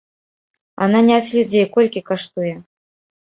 А 0.85 0.87
наняць 0.93 1.33
людзей 1.35 1.65
колькі 1.75 2.03
каштуе? 2.09 2.53